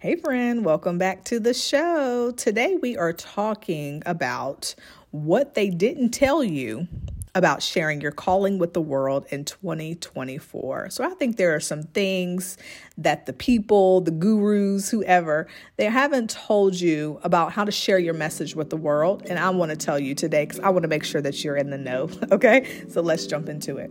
Hey, 0.00 0.14
friend, 0.14 0.64
welcome 0.64 0.96
back 0.96 1.24
to 1.24 1.40
the 1.40 1.52
show. 1.52 2.30
Today 2.30 2.76
we 2.80 2.96
are 2.96 3.12
talking 3.12 4.00
about 4.06 4.76
what 5.10 5.54
they 5.54 5.70
didn't 5.70 6.10
tell 6.10 6.44
you 6.44 6.86
about 7.34 7.64
sharing 7.64 8.00
your 8.00 8.12
calling 8.12 8.58
with 8.58 8.74
the 8.74 8.80
world 8.80 9.26
in 9.30 9.44
2024. 9.44 10.90
So 10.90 11.02
I 11.02 11.10
think 11.14 11.36
there 11.36 11.52
are 11.52 11.58
some 11.58 11.82
things 11.82 12.56
that 12.96 13.26
the 13.26 13.32
people, 13.32 14.00
the 14.00 14.12
gurus, 14.12 14.88
whoever, 14.88 15.48
they 15.78 15.86
haven't 15.86 16.30
told 16.30 16.78
you 16.78 17.18
about 17.24 17.50
how 17.50 17.64
to 17.64 17.72
share 17.72 17.98
your 17.98 18.14
message 18.14 18.54
with 18.54 18.70
the 18.70 18.76
world. 18.76 19.26
And 19.28 19.36
I 19.36 19.50
want 19.50 19.72
to 19.72 19.76
tell 19.76 19.98
you 19.98 20.14
today 20.14 20.44
because 20.44 20.60
I 20.60 20.68
want 20.68 20.84
to 20.84 20.88
make 20.88 21.02
sure 21.02 21.22
that 21.22 21.42
you're 21.42 21.56
in 21.56 21.70
the 21.70 21.78
know. 21.78 22.08
Okay, 22.30 22.84
so 22.88 23.00
let's 23.00 23.26
jump 23.26 23.48
into 23.48 23.78
it. 23.78 23.90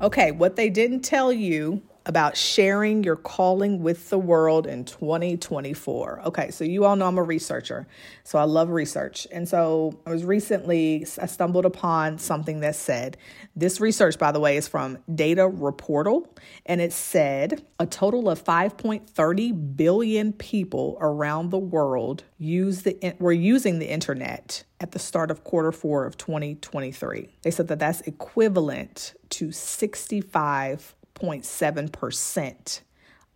Okay, 0.00 0.30
what 0.30 0.54
they 0.56 0.70
didn't 0.70 1.00
tell 1.00 1.32
you 1.32 1.82
about 2.08 2.38
sharing 2.38 3.04
your 3.04 3.16
calling 3.16 3.82
with 3.82 4.08
the 4.08 4.18
world 4.18 4.66
in 4.66 4.82
2024. 4.82 6.22
Okay, 6.24 6.50
so 6.50 6.64
you 6.64 6.86
all 6.86 6.96
know 6.96 7.06
I'm 7.06 7.18
a 7.18 7.22
researcher, 7.22 7.86
so 8.24 8.38
I 8.38 8.44
love 8.44 8.70
research. 8.70 9.26
And 9.30 9.46
so 9.46 10.00
I 10.06 10.10
was 10.10 10.24
recently, 10.24 11.06
I 11.20 11.26
stumbled 11.26 11.66
upon 11.66 12.16
something 12.18 12.60
that 12.60 12.76
said 12.76 13.18
this 13.54 13.78
research, 13.78 14.18
by 14.18 14.32
the 14.32 14.40
way, 14.40 14.56
is 14.56 14.66
from 14.66 14.96
Data 15.14 15.42
Reportal, 15.42 16.26
and 16.64 16.80
it 16.80 16.94
said 16.94 17.62
a 17.78 17.86
total 17.86 18.30
of 18.30 18.42
5.30 18.42 19.76
billion 19.76 20.32
people 20.32 20.96
around 21.02 21.50
the 21.50 21.58
world 21.58 22.24
use 22.38 22.82
the 22.82 23.14
were 23.18 23.32
using 23.32 23.78
the 23.80 23.90
internet 23.90 24.64
at 24.80 24.92
the 24.92 24.98
start 24.98 25.30
of 25.30 25.44
quarter 25.44 25.72
four 25.72 26.06
of 26.06 26.16
2023. 26.16 27.28
They 27.42 27.50
said 27.50 27.68
that 27.68 27.80
that's 27.80 28.00
equivalent 28.02 29.14
to 29.30 29.52
65 29.52 30.94
6.7% 31.20 32.80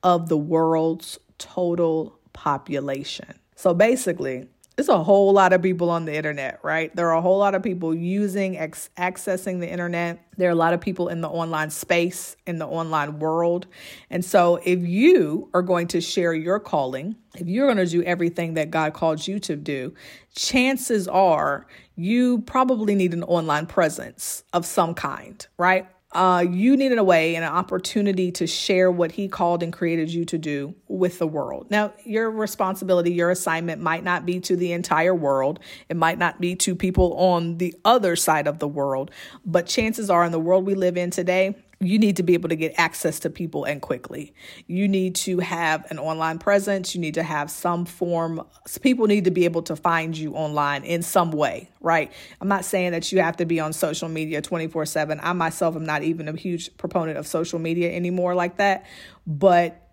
of 0.03 0.29
the 0.29 0.37
world's 0.37 1.19
total 1.39 2.19
population. 2.33 3.39
So 3.57 3.75
basically, 3.75 4.49
it's 4.79 4.89
a 4.89 5.03
whole 5.03 5.33
lot 5.33 5.53
of 5.53 5.61
people 5.61 5.91
on 5.91 6.07
the 6.07 6.15
internet, 6.15 6.59
right? 6.63 6.95
There 6.97 7.09
are 7.09 7.17
a 7.17 7.21
whole 7.21 7.39
lot 7.39 7.55
of 7.55 7.63
people 7.63 7.95
using, 7.95 8.57
ex- 8.57 8.89
accessing 8.97 9.61
the 9.61 9.69
internet. 9.69 10.25
There 10.39 10.49
are 10.49 10.53
a 10.53 10.57
lot 10.57 10.73
of 10.73 10.81
people 10.81 11.09
in 11.09 11.21
the 11.21 11.29
online 11.29 11.71
space, 11.71 12.37
in 12.47 12.59
the 12.59 12.67
online 12.67 13.19
world. 13.19 13.67
And 14.09 14.25
so, 14.25 14.59
if 14.65 14.81
you 14.81 15.51
are 15.53 15.63
going 15.63 15.89
to 15.89 16.01
share 16.01 16.33
your 16.33 16.59
calling, 16.59 17.17
if 17.37 17.47
you're 17.47 17.67
going 17.67 17.85
to 17.85 17.87
do 17.87 18.03
everything 18.03 18.55
that 18.55 18.71
God 18.71 18.95
called 18.95 19.27
you 19.27 19.39
to 19.41 19.57
do, 19.57 19.95
chances 20.35 21.07
are 21.07 21.67
you 21.95 22.41
probably 22.41 22.95
need 22.95 23.13
an 23.13 23.25
online 23.25 23.67
presence 23.67 24.43
of 24.55 24.65
some 24.65 24.95
kind, 24.95 25.47
right? 25.59 25.87
Uh, 26.15 26.45
you 26.49 26.77
needed 26.77 26.99
a 26.99 27.05
way 27.05 27.35
and 27.37 27.45
an 27.45 27.53
opportunity 27.53 28.31
to 28.33 28.47
share 28.47 28.91
what 28.91 29.13
he 29.13 29.29
called 29.29 29.63
and 29.63 29.73
created 29.73 30.13
you 30.13 30.25
to 30.27 30.39
do 30.39 30.75
with 30.89 31.19
the 31.19 31.27
world. 31.27 31.71
Now, 31.71 31.93
your 32.05 32.31
responsibility, 32.31 33.13
your 33.13 33.31
assignment 33.31 33.81
might 33.81 34.05
not 34.05 34.27
be 34.27 34.41
to 34.41 34.57
the 34.57 34.73
entire 34.73 35.15
world. 35.15 35.59
It 35.89 35.97
might 35.97 36.19
not 36.19 36.41
be 36.41 36.55
to 36.57 36.75
people 36.75 37.15
on 37.15 37.59
the 37.59 37.75
other 37.85 38.17
side 38.17 38.47
of 38.47 38.59
the 38.59 38.69
world, 38.69 39.11
but 39.45 39.67
chances 39.67 40.11
are 40.11 40.25
in 40.25 40.33
the 40.33 40.41
world 40.41 40.67
we 40.67 40.75
live 40.75 40.97
in 40.97 41.11
today, 41.11 41.57
you 41.83 41.99
need 41.99 42.17
to 42.17 42.23
be 42.23 42.35
able 42.35 42.49
to 42.49 42.57
get 42.57 42.75
access 42.77 43.19
to 43.21 43.31
people 43.31 43.65
and 43.65 43.83
quickly. 43.83 44.35
You 44.67 44.89
need 44.89 45.15
to 45.17 45.39
have 45.41 45.91
an 45.91 45.99
online 45.99 46.39
presence. 46.39 46.95
You 46.95 47.01
need 47.01 47.15
to 47.15 47.23
have 47.23 47.51
some 47.51 47.85
form, 47.85 48.47
people 48.81 49.07
need 49.07 49.25
to 49.25 49.31
be 49.31 49.45
able 49.45 49.63
to 49.63 49.77
find 49.77 50.17
you 50.17 50.35
online 50.35 50.85
in 50.85 51.03
some 51.03 51.33
way, 51.33 51.69
right? 51.81 52.13
I'm 52.41 52.49
not 52.49 52.65
saying 52.65 52.93
that 52.93 53.11
you 53.13 53.21
have 53.21 53.37
to 53.39 53.47
be 53.47 53.61
on 53.61 53.73
social 53.73 54.09
media 54.09 54.41
24 54.41 54.87
7. 54.87 55.21
I 55.23 55.33
myself 55.33 55.77
am 55.77 55.85
not 55.85 56.03
even 56.03 56.29
a 56.29 56.37
huge 56.37 56.77
proponent 56.77 57.19
of 57.19 57.27
social 57.27 57.59
media 57.59 57.93
anymore 57.93 58.35
like 58.35 58.57
that. 58.57 58.87
But 59.27 59.91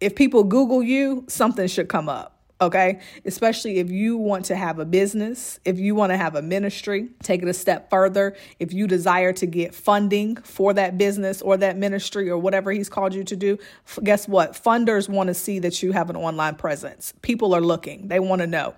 if 0.00 0.14
people 0.14 0.44
Google 0.44 0.82
you, 0.82 1.24
something 1.28 1.66
should 1.66 1.88
come 1.88 2.08
up 2.08 2.31
okay? 2.62 3.00
Especially 3.24 3.78
if 3.78 3.90
you 3.90 4.16
want 4.16 4.46
to 4.46 4.56
have 4.56 4.78
a 4.78 4.84
business, 4.84 5.58
if 5.64 5.78
you 5.78 5.94
want 5.94 6.10
to 6.10 6.16
have 6.16 6.34
a 6.34 6.42
ministry, 6.42 7.08
take 7.22 7.42
it 7.42 7.48
a 7.48 7.54
step 7.54 7.90
further. 7.90 8.36
If 8.58 8.72
you 8.72 8.86
desire 8.86 9.32
to 9.34 9.46
get 9.46 9.74
funding 9.74 10.36
for 10.36 10.72
that 10.74 10.96
business 10.96 11.42
or 11.42 11.56
that 11.58 11.76
ministry 11.76 12.30
or 12.30 12.38
whatever 12.38 12.72
he's 12.72 12.88
called 12.88 13.14
you 13.14 13.24
to 13.24 13.36
do, 13.36 13.58
guess 14.02 14.26
what? 14.28 14.52
Funders 14.52 15.08
want 15.08 15.28
to 15.28 15.34
see 15.34 15.58
that 15.58 15.82
you 15.82 15.92
have 15.92 16.08
an 16.10 16.16
online 16.16 16.54
presence. 16.54 17.12
People 17.22 17.54
are 17.54 17.60
looking, 17.60 18.08
they 18.08 18.20
want 18.20 18.40
to 18.40 18.46
know. 18.46 18.74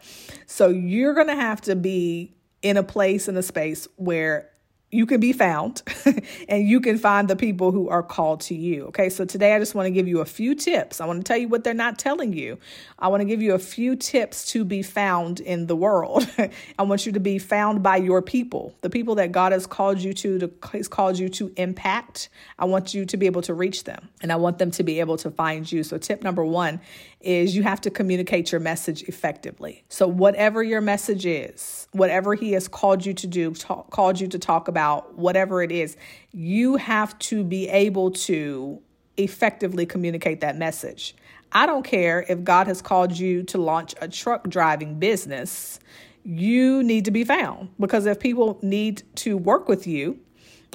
So 0.47 0.69
you're 0.69 1.15
going 1.15 1.28
to 1.28 1.37
have 1.37 1.61
to 1.62 1.77
be 1.77 2.34
in 2.62 2.77
a 2.78 2.83
place 2.83 3.28
in 3.28 3.37
a 3.37 3.43
space 3.43 3.87
where 3.97 4.50
you 4.94 5.06
can 5.06 5.19
be 5.19 5.32
found 5.32 5.82
and 6.49 6.69
you 6.69 6.81
can 6.81 6.99
find 6.99 7.27
the 7.28 7.34
people 7.34 7.72
who 7.72 7.88
are 7.88 8.03
called 8.03 8.41
to 8.41 8.55
you. 8.55 8.84
Okay, 8.87 9.09
so 9.09 9.25
today 9.25 9.55
I 9.55 9.59
just 9.59 9.75
want 9.75 9.87
to 9.87 9.91
give 9.91 10.06
you 10.06 10.21
a 10.21 10.25
few 10.25 10.55
tips. 10.55 11.00
I 11.00 11.06
want 11.06 11.19
to 11.19 11.25
tell 11.25 11.37
you 11.37 11.49
what 11.49 11.65
they're 11.65 11.75
not 11.75 11.99
telling 11.99 12.32
you. 12.32 12.59
I 12.99 13.09
want 13.09 13.21
to 13.21 13.25
give 13.25 13.43
you 13.43 13.55
a 13.55 13.59
few 13.59 13.97
tips 13.97 14.47
to 14.53 14.65
be 14.65 14.82
found 14.82 15.41
in 15.41 15.66
the 15.66 15.75
world. 15.75 16.28
I 16.78 16.82
want 16.84 17.06
you 17.06 17.12
to 17.12 17.21
be 17.21 17.38
found 17.38 17.82
by 17.82 17.97
your 17.97 18.22
people, 18.22 18.72
the 18.82 18.91
people 18.91 19.16
that 19.16 19.32
God 19.32 19.50
has 19.50 19.66
called 19.66 19.99
you 19.99 20.12
to, 20.15 20.38
to 20.38 20.50
has 20.72 20.87
called 20.87 21.19
you 21.19 21.28
to 21.31 21.53
impact. 21.56 22.28
I 22.59 22.65
want 22.66 22.94
you 22.94 23.05
to 23.05 23.16
be 23.16 23.26
able 23.26 23.43
to 23.43 23.55
reach 23.55 23.84
them 23.84 24.09
and 24.22 24.31
I 24.31 24.37
want 24.37 24.59
them 24.59 24.71
to 24.72 24.84
be 24.84 25.00
able 25.00 25.16
to 25.19 25.31
find 25.31 25.71
you. 25.71 25.82
So, 25.82 25.99
tip 25.99 26.22
number 26.22 26.44
one 26.44 26.81
is 27.21 27.56
you 27.56 27.62
have 27.62 27.81
to 27.81 27.91
communicate 27.91 28.53
your 28.53 28.61
message 28.61 29.03
effectively. 29.05 29.82
So, 29.88 30.06
whatever 30.06 30.62
your 30.62 30.81
message 30.81 31.26
is, 31.26 31.88
whatever 31.93 32.34
He 32.34 32.53
has 32.53 32.69
called 32.69 33.05
you 33.05 33.15
to 33.15 33.26
do, 33.26 33.55
called 33.91 34.21
you 34.21 34.28
to 34.28 34.38
talk 34.38 34.69
about, 34.69 34.84
whatever 35.15 35.62
it 35.62 35.72
is, 35.72 35.97
you 36.33 36.77
have 36.77 37.19
to 37.19 37.45
be 37.45 37.69
able 37.69 38.11
to 38.11 38.81
effectively 39.17 39.87
communicate 39.87 40.41
that 40.41 40.56
message. 40.56 41.15
I 41.53 41.67
don't 41.67 41.84
care 41.84 42.25
if 42.28 42.43
God 42.43 42.67
has 42.67 42.83
called 42.83 43.17
you 43.17 43.44
to 43.44 43.59
launch 43.59 43.94
a 44.00 44.09
truck 44.09 44.49
driving 44.49 44.99
business, 44.99 45.78
you 46.25 46.83
need 46.83 47.05
to 47.05 47.11
be 47.11 47.23
found 47.23 47.69
because 47.78 48.06
if 48.06 48.19
people 48.19 48.59
need 48.62 49.03
to 49.17 49.37
work 49.37 49.69
with 49.69 49.87
you, 49.87 50.19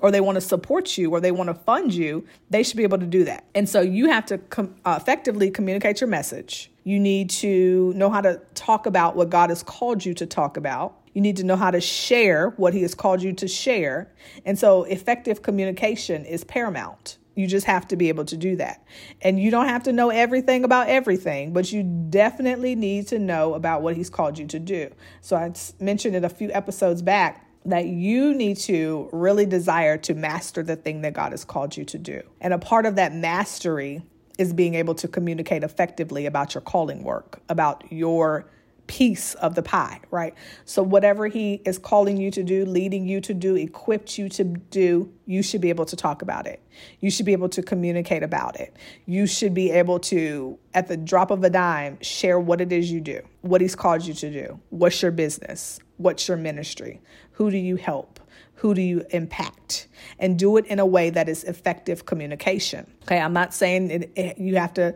or 0.01 0.11
they 0.11 0.21
want 0.21 0.35
to 0.35 0.41
support 0.41 0.97
you 0.97 1.11
or 1.11 1.19
they 1.19 1.31
want 1.31 1.47
to 1.47 1.53
fund 1.53 1.93
you, 1.93 2.25
they 2.49 2.63
should 2.63 2.77
be 2.77 2.83
able 2.83 2.97
to 2.97 3.05
do 3.05 3.23
that. 3.25 3.43
And 3.53 3.67
so 3.67 3.81
you 3.81 4.09
have 4.09 4.25
to 4.27 4.37
com- 4.37 4.75
uh, 4.85 4.97
effectively 4.99 5.51
communicate 5.51 6.01
your 6.01 6.09
message. 6.09 6.71
You 6.89 6.99
need 6.99 7.29
to 7.29 7.93
know 7.93 8.09
how 8.09 8.21
to 8.21 8.41
talk 8.55 8.87
about 8.87 9.15
what 9.15 9.29
God 9.29 9.51
has 9.51 9.61
called 9.61 10.03
you 10.03 10.15
to 10.15 10.25
talk 10.25 10.57
about. 10.57 10.99
You 11.13 11.21
need 11.21 11.37
to 11.37 11.43
know 11.43 11.55
how 11.55 11.69
to 11.69 11.79
share 11.79 12.49
what 12.57 12.73
He 12.73 12.81
has 12.81 12.95
called 12.95 13.21
you 13.21 13.31
to 13.33 13.47
share. 13.47 14.11
And 14.43 14.57
so 14.57 14.85
effective 14.85 15.43
communication 15.43 16.25
is 16.25 16.43
paramount. 16.43 17.19
You 17.35 17.45
just 17.45 17.67
have 17.67 17.87
to 17.89 17.95
be 17.95 18.09
able 18.09 18.25
to 18.25 18.35
do 18.35 18.55
that. 18.55 18.83
And 19.21 19.39
you 19.39 19.51
don't 19.51 19.67
have 19.67 19.83
to 19.83 19.93
know 19.93 20.09
everything 20.09 20.63
about 20.63 20.89
everything, 20.89 21.53
but 21.53 21.71
you 21.71 21.83
definitely 21.83 22.73
need 22.73 23.05
to 23.09 23.19
know 23.19 23.53
about 23.53 23.83
what 23.83 23.95
He's 23.95 24.09
called 24.09 24.39
you 24.39 24.47
to 24.47 24.57
do. 24.57 24.89
So 25.21 25.35
I 25.35 25.53
mentioned 25.79 26.15
it 26.15 26.23
a 26.23 26.29
few 26.29 26.49
episodes 26.53 27.03
back 27.03 27.45
that 27.65 27.85
you 27.85 28.33
need 28.33 28.57
to 28.57 29.09
really 29.11 29.45
desire 29.45 29.99
to 29.99 30.15
master 30.15 30.63
the 30.63 30.75
thing 30.75 31.01
that 31.01 31.13
God 31.13 31.33
has 31.33 31.45
called 31.45 31.77
you 31.77 31.85
to 31.85 31.99
do. 31.99 32.23
And 32.41 32.51
a 32.51 32.57
part 32.57 32.87
of 32.87 32.95
that 32.95 33.13
mastery 33.13 34.01
is 34.39 34.53
being 34.53 34.73
able 34.73 34.95
to 34.95 35.07
communicate 35.07 35.63
effectively 35.63 36.25
about 36.25 36.55
your 36.55 36.61
calling 36.61 37.03
work, 37.03 37.41
about 37.49 37.83
your 37.91 38.49
piece 38.87 39.35
of 39.35 39.53
the 39.53 39.61
pie, 39.61 39.99
right? 40.09 40.33
So, 40.65 40.81
whatever 40.81 41.27
He 41.27 41.61
is 41.65 41.77
calling 41.77 42.17
you 42.17 42.31
to 42.31 42.41
do, 42.41 42.65
leading 42.65 43.05
you 43.07 43.21
to 43.21 43.35
do, 43.35 43.55
equipped 43.55 44.17
you 44.17 44.29
to 44.29 44.43
do, 44.43 45.13
you 45.27 45.43
should 45.43 45.61
be 45.61 45.69
able 45.69 45.85
to 45.85 45.95
talk 45.95 46.23
about 46.23 46.47
it. 46.47 46.59
You 46.99 47.11
should 47.11 47.27
be 47.27 47.33
able 47.33 47.49
to 47.49 47.61
communicate 47.61 48.23
about 48.23 48.59
it. 48.59 48.75
You 49.05 49.27
should 49.27 49.53
be 49.53 49.69
able 49.69 49.99
to, 49.99 50.57
at 50.73 50.87
the 50.87 50.97
drop 50.97 51.29
of 51.29 51.43
a 51.43 51.51
dime, 51.51 52.01
share 52.01 52.39
what 52.39 52.61
it 52.61 52.71
is 52.71 52.91
you 52.91 53.01
do, 53.01 53.21
what 53.41 53.61
He's 53.61 53.75
called 53.75 54.03
you 54.03 54.15
to 54.15 54.31
do. 54.31 54.59
What's 54.69 55.01
your 55.03 55.11
business? 55.11 55.79
What's 55.97 56.27
your 56.27 56.37
ministry? 56.37 56.99
Who 57.33 57.51
do 57.51 57.57
you 57.57 57.75
help? 57.75 58.18
Who 58.59 58.73
do 58.73 58.81
you 58.81 59.05
impact? 59.11 59.87
And 60.19 60.37
do 60.37 60.57
it 60.57 60.65
in 60.65 60.79
a 60.79 60.85
way 60.85 61.09
that 61.11 61.29
is 61.29 61.43
effective 61.45 62.05
communication. 62.05 62.91
Okay, 63.03 63.19
I'm 63.19 63.33
not 63.33 63.53
saying 63.53 63.89
it, 63.89 64.11
it, 64.15 64.37
you 64.37 64.57
have 64.57 64.73
to 64.73 64.95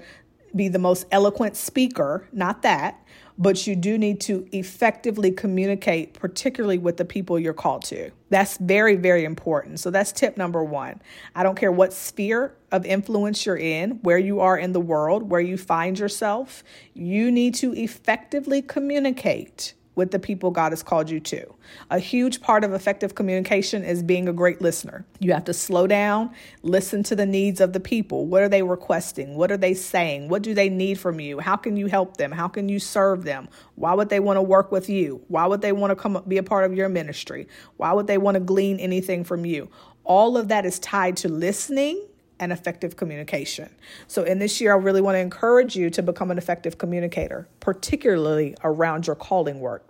be 0.56 0.68
the 0.68 0.80
most 0.80 1.06
eloquent 1.12 1.56
speaker, 1.56 2.28
not 2.32 2.62
that, 2.64 3.00
but 3.38 3.66
you 3.66 3.76
do 3.76 3.98
need 3.98 4.20
to 4.22 4.48
effectively 4.52 5.32
communicate, 5.32 6.14
particularly 6.14 6.78
with 6.78 6.98
the 6.98 7.06
people 7.06 7.40
you're 7.40 7.54
called 7.54 7.84
to. 7.86 8.12
That's 8.30 8.58
very, 8.58 8.96
very 8.96 9.24
important. 9.24 9.80
So 9.80 9.90
that's 9.90 10.12
tip 10.12 10.38
number 10.38 10.64
one. 10.64 11.02
I 11.34 11.42
don't 11.42 11.56
care 11.56 11.72
what 11.72 11.94
sphere 11.94 12.56
of 12.72 12.86
influence 12.86 13.46
you're 13.46 13.58
in, 13.58 13.92
where 14.02 14.20
you 14.20 14.42
are 14.42 14.58
in 14.58 14.74
the 14.74 14.80
world, 14.80 15.30
where 15.30 15.42
you 15.42 15.58
find 15.58 15.98
yourself, 15.98 16.64
you 16.94 17.32
need 17.32 17.56
to 17.56 17.74
effectively 17.74 18.62
communicate 18.62 19.74
with 19.96 20.12
the 20.12 20.20
people 20.20 20.52
God 20.52 20.72
has 20.72 20.84
called 20.84 21.10
you 21.10 21.20
to. 21.20 21.54
A 21.90 22.00
huge 22.00 22.42
part 22.42 22.64
of 22.64 22.74
effective 22.74 23.16
communication 23.16 23.84
is 23.84 24.04
being 24.04 24.28
a 24.28 24.34
great 24.34 24.62
listener. 24.62 25.06
You 25.20 25.34
have 25.34 25.46
to 25.46 25.54
slow 25.54 25.88
down, 25.88 26.32
listen 26.62 27.04
to 27.04 27.16
the 27.16 27.26
needs 27.26 27.62
of 27.62 27.74
the 27.74 27.80
people. 27.80 28.26
What 28.26 28.44
are 28.44 28.50
they 28.50 28.64
requesting? 28.64 29.36
What 29.36 29.52
are 29.52 29.58
they 29.58 29.74
saying? 29.74 30.30
What 30.30 30.42
do 30.42 30.54
they 30.54 30.70
need 30.70 31.00
from 31.00 31.20
you? 31.20 31.40
How 31.40 31.56
can 31.56 31.78
you 31.78 31.88
help 31.88 32.18
them? 32.18 32.32
How 32.32 32.48
can 32.48 32.70
you 32.70 32.80
serve 32.80 33.24
them? 33.24 33.48
Why 33.76 33.94
would 33.94 34.10
they 34.10 34.20
want 34.20 34.38
to 34.38 34.42
work 34.42 34.72
with 34.72 34.90
you? 34.90 35.24
Why 35.28 35.46
would 35.46 35.62
they 35.62 35.72
want 35.72 35.92
to 35.92 35.96
come 35.96 36.24
be 36.28 36.38
a 36.38 36.44
part 36.44 36.66
of 36.66 36.76
your 36.76 36.90
ministry? 36.90 37.48
Why 37.78 37.94
would 37.94 38.08
they 38.08 38.18
want 38.18 38.36
to 38.36 38.42
glean 38.42 38.80
anything 38.80 39.24
from 39.24 39.46
you? 39.46 39.70
All 40.04 40.38
of 40.38 40.50
that 40.50 40.66
is 40.66 40.80
tied 40.80 41.18
to 41.18 41.30
listening 41.30 42.08
and 42.44 42.52
effective 42.52 42.98
communication. 42.98 43.74
So, 44.08 44.24
in 44.24 44.38
this 44.38 44.60
year, 44.60 44.74
I 44.74 44.78
really 44.78 45.00
want 45.00 45.16
to 45.16 45.20
encourage 45.20 45.78
you 45.78 45.90
to 45.92 46.04
become 46.04 46.30
an 46.30 46.38
effective 46.38 46.78
communicator, 46.78 47.48
particularly 47.62 48.54
around 48.66 49.08
your 49.08 49.16
calling 49.16 49.62
work. 49.62 49.86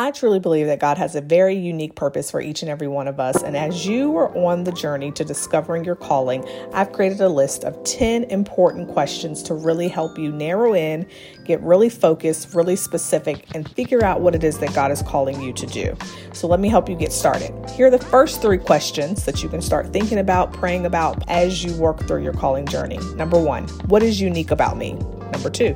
I 0.00 0.12
truly 0.12 0.38
believe 0.38 0.66
that 0.68 0.78
God 0.78 0.96
has 0.96 1.16
a 1.16 1.20
very 1.20 1.56
unique 1.56 1.96
purpose 1.96 2.30
for 2.30 2.40
each 2.40 2.62
and 2.62 2.70
every 2.70 2.86
one 2.86 3.08
of 3.08 3.18
us. 3.18 3.42
And 3.42 3.56
as 3.56 3.84
you 3.84 4.16
are 4.16 4.32
on 4.38 4.62
the 4.62 4.70
journey 4.70 5.10
to 5.10 5.24
discovering 5.24 5.84
your 5.84 5.96
calling, 5.96 6.48
I've 6.72 6.92
created 6.92 7.20
a 7.20 7.28
list 7.28 7.64
of 7.64 7.82
10 7.82 8.22
important 8.24 8.86
questions 8.90 9.42
to 9.42 9.54
really 9.54 9.88
help 9.88 10.16
you 10.16 10.30
narrow 10.30 10.72
in, 10.72 11.04
get 11.44 11.60
really 11.62 11.88
focused, 11.88 12.54
really 12.54 12.76
specific, 12.76 13.44
and 13.56 13.68
figure 13.72 14.04
out 14.04 14.20
what 14.20 14.36
it 14.36 14.44
is 14.44 14.58
that 14.58 14.72
God 14.72 14.92
is 14.92 15.02
calling 15.02 15.42
you 15.42 15.52
to 15.54 15.66
do. 15.66 15.96
So 16.32 16.46
let 16.46 16.60
me 16.60 16.68
help 16.68 16.88
you 16.88 16.94
get 16.94 17.12
started. 17.12 17.52
Here 17.70 17.88
are 17.88 17.90
the 17.90 17.98
first 17.98 18.40
three 18.40 18.58
questions 18.58 19.24
that 19.24 19.42
you 19.42 19.48
can 19.48 19.60
start 19.60 19.92
thinking 19.92 20.18
about, 20.18 20.52
praying 20.52 20.86
about 20.86 21.28
as 21.28 21.64
you 21.64 21.74
work 21.74 22.06
through 22.06 22.22
your 22.22 22.34
calling 22.34 22.66
journey. 22.66 23.00
Number 23.16 23.40
one, 23.40 23.66
what 23.88 24.04
is 24.04 24.20
unique 24.20 24.52
about 24.52 24.76
me? 24.76 24.92
Number 25.32 25.50
two, 25.50 25.72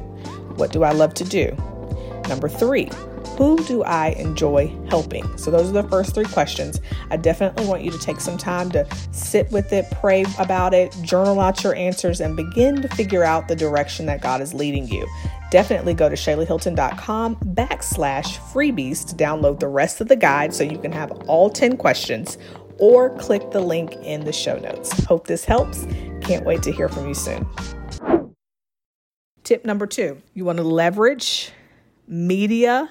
what 0.55 0.71
do 0.71 0.85
I 0.85 0.93
love 0.93 1.13
to 1.15 1.25
do? 1.25 1.57
Number 2.29 2.49
three, 2.49 2.89
who 3.37 3.63
do 3.65 3.83
I 3.83 4.09
enjoy 4.11 4.75
helping? 4.89 5.37
So, 5.37 5.51
those 5.51 5.69
are 5.69 5.73
the 5.73 5.89
first 5.89 6.15
three 6.15 6.25
questions. 6.25 6.81
I 7.11 7.17
definitely 7.17 7.67
want 7.67 7.83
you 7.83 7.91
to 7.91 7.99
take 7.99 8.21
some 8.21 8.39
time 8.39 8.71
to 8.71 8.87
sit 9.13 9.51
with 9.51 9.73
it, 9.73 9.91
pray 9.93 10.25
about 10.39 10.75
it, 10.75 10.97
journal 11.03 11.41
out 11.41 11.63
your 11.65 11.75
answers, 11.75 12.21
and 12.21 12.37
begin 12.37 12.83
to 12.83 12.89
figure 12.89 13.25
out 13.25 13.49
the 13.49 13.57
direction 13.57 14.07
that 14.07 14.21
God 14.21 14.41
is 14.41 14.55
leading 14.55 14.87
you. 14.87 15.09
Definitely 15.51 15.95
go 15.95 16.09
to 16.09 16.15
ShaylaHilton.com 16.15 17.37
backslash 17.37 18.39
freebies 18.53 19.07
to 19.09 19.15
download 19.15 19.61
the 19.61 19.69
rest 19.69 20.01
of 20.01 20.09
the 20.09 20.17
guide 20.17 20.55
so 20.55 20.65
you 20.65 20.79
can 20.79 20.93
have 20.93 21.11
all 21.29 21.51
10 21.51 21.77
questions 21.77 22.39
or 22.79 23.17
click 23.19 23.51
the 23.51 23.61
link 23.61 23.93
in 24.03 24.25
the 24.25 24.33
show 24.33 24.59
notes. 24.59 25.05
Hope 25.05 25.27
this 25.27 25.45
helps. 25.45 25.87
Can't 26.23 26.47
wait 26.47 26.63
to 26.63 26.73
hear 26.73 26.89
from 26.89 27.07
you 27.07 27.15
soon. 27.15 27.47
Tip 29.45 29.65
number 29.65 29.87
two 29.87 30.23
you 30.35 30.45
want 30.45 30.59
to 30.59 30.65
leverage 30.65 31.51
media 32.07 32.89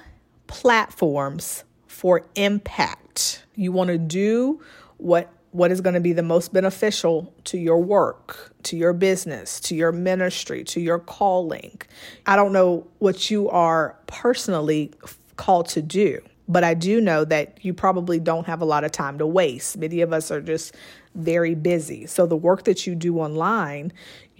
platforms 0.52 1.64
for 1.88 2.26
impact. 2.36 3.46
You 3.56 3.72
want 3.72 3.88
to 3.88 3.98
do 3.98 4.62
what 4.98 5.32
what 5.52 5.72
is 5.72 5.82
going 5.82 5.96
to 5.96 6.00
be 6.00 6.14
the 6.14 6.24
most 6.24 6.54
beneficial 6.54 7.34
to 7.44 7.58
your 7.58 7.78
work, 7.78 8.54
to 8.64 8.78
your 8.78 8.94
business, 8.94 9.60
to 9.60 9.76
your 9.76 9.92
ministry, 9.92 10.64
to 10.64 10.80
your 10.80 10.98
calling. 10.98 11.82
I 12.26 12.38
don't 12.38 12.54
know 12.54 12.88
what 13.00 13.30
you 13.30 13.50
are 13.50 13.98
personally 14.08 14.92
called 15.36 15.68
to 15.70 15.82
do, 15.82 16.22
but 16.48 16.64
I 16.64 16.74
do 16.74 17.02
know 17.02 17.26
that 17.26 17.66
you 17.66 17.74
probably 17.74 18.18
don't 18.18 18.48
have 18.48 18.62
a 18.62 18.66
lot 18.66 18.86
of 18.86 18.94
time 18.94 19.18
to 19.18 19.28
waste. 19.28 19.78
Many 19.78 20.00
of 20.00 20.14
us 20.14 20.32
are 20.32 20.40
just 20.40 20.74
very 21.16 21.56
busy. 21.56 22.06
So 22.06 22.26
the 22.26 22.38
work 22.38 22.64
that 22.64 22.88
you 22.88 22.96
do 22.96 23.20
online, 23.20 23.92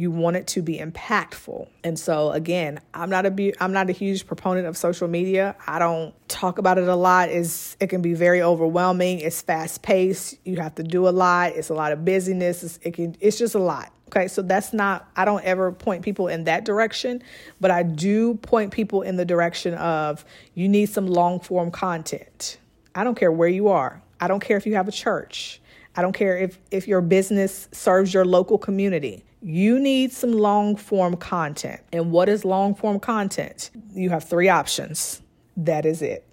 you 0.02 0.10
want 0.10 0.36
it 0.36 0.48
to 0.48 0.64
be 0.64 0.80
impactful. 0.80 1.68
And 1.84 1.98
so 1.98 2.32
again, 2.32 2.80
I'm 2.92 3.12
not 3.12 3.28
a 3.28 3.54
I'm 3.64 3.72
not 3.72 3.88
a 3.88 3.94
huge 3.94 4.26
proponent 4.26 4.66
of 4.66 4.76
social 4.76 5.08
media. 5.08 5.56
I 5.68 5.78
don't 5.78 6.16
talk 6.28 6.58
about 6.58 6.80
it 6.80 6.88
a 6.88 6.96
lot. 6.96 7.30
It 7.30 7.88
can 7.88 8.02
be 8.02 8.16
very 8.16 8.42
overwhelming. 8.42 9.20
It's 9.20 9.44
fast 9.44 9.84
paced. 9.84 10.38
You 10.44 10.56
have 10.58 10.74
to 10.76 10.84
do 10.84 11.08
a 11.08 11.12
lot. 11.12 11.52
It's 11.52 11.70
a 11.70 11.76
lot 11.76 11.92
of 11.92 12.04
busyness. 12.04 12.64
It's, 12.64 12.80
it 12.82 12.96
can 12.96 13.16
it's 13.20 13.38
just 13.38 13.54
a 13.54 13.60
lot. 13.60 13.94
Okay, 14.08 14.28
so 14.28 14.42
that's 14.42 14.74
not, 14.74 15.10
I 15.16 15.24
don't 15.24 15.44
ever 15.46 15.72
point 15.72 16.04
people 16.04 16.28
in 16.28 16.44
that 16.44 16.66
direction, 16.66 17.24
but 17.62 17.72
I 17.72 17.84
do 17.84 18.34
point 18.34 18.74
people 18.74 19.04
in 19.04 19.16
the 19.16 19.24
direction 19.24 19.74
of 19.76 20.26
you 20.54 20.68
need 20.68 20.88
some 20.88 21.08
long 21.08 21.40
form 21.40 21.72
content. 21.72 22.58
I 22.94 23.06
don't 23.06 23.16
care 23.16 23.32
where 23.32 23.48
you 23.48 23.70
are. 23.70 24.02
I 24.20 24.28
don't 24.28 24.42
care 24.42 24.58
if 24.58 24.66
you 24.66 24.74
have 24.76 24.90
a 24.90 24.92
church. 24.92 25.62
I 25.96 26.02
don't 26.02 26.12
care 26.12 26.38
if, 26.38 26.60
if 26.72 26.88
your 26.90 27.00
business 27.00 27.70
serves 27.72 28.14
your 28.14 28.26
local 28.26 28.58
community. 28.58 29.24
You 29.42 29.80
need 29.80 30.12
some 30.12 30.34
long 30.34 30.76
form 30.76 31.18
content. 31.18 31.82
And 31.92 32.12
what 32.12 32.30
is 32.30 32.46
long 32.46 32.76
form 32.76 33.00
content? 33.00 33.72
You 33.94 34.12
have 34.12 34.24
three 34.24 34.50
options. 34.50 35.22
That 35.58 35.86
is 35.86 36.04
it. 36.04 36.28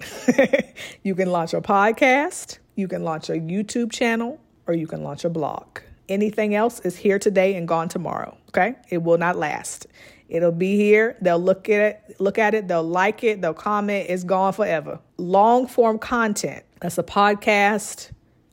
you 1.03 1.15
can 1.15 1.31
launch 1.31 1.55
a 1.55 1.61
podcast, 1.61 2.59
you 2.77 2.87
can 2.87 3.05
launch 3.05 3.31
a 3.31 3.35
YouTube 3.35 3.91
channel, 3.91 4.39
or 4.67 4.75
you 4.75 4.87
can 4.87 5.03
launch 5.03 5.25
a 5.25 5.31
blog. 5.31 5.81
Anything 6.09 6.55
else 6.55 6.81
is 6.81 6.97
here 6.97 7.19
today 7.19 7.55
and 7.55 7.67
gone 7.67 7.89
tomorrow. 7.89 8.37
Okay? 8.51 8.75
It 8.91 9.03
will 9.03 9.19
not 9.19 9.37
last. 9.37 9.87
It'll 10.29 10.53
be 10.53 10.77
here. 10.77 11.17
They'll 11.23 11.39
look 11.39 11.69
at 11.71 11.81
it, 11.81 12.21
look 12.21 12.39
at 12.39 12.55
it, 12.55 12.69
they'll 12.69 12.83
like 12.83 13.25
it, 13.25 13.41
they'll 13.41 13.55
comment. 13.55 14.11
It's 14.11 14.25
gone 14.25 14.53
forever. 14.53 15.01
Long 15.17 15.67
form 15.67 15.99
content. 15.99 16.65
That's 16.81 16.99
a 16.99 17.03
podcast, 17.03 18.11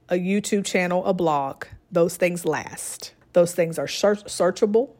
a 0.09 0.15
YouTube 0.15 0.65
channel, 0.65 1.05
a 1.05 1.13
blog, 1.13 1.65
those 1.91 2.15
things 2.15 2.45
last. 2.45 3.14
Those 3.35 3.53
things 3.53 3.77
are 3.77 3.87
search- 3.87 4.23
searchable. 4.23 4.91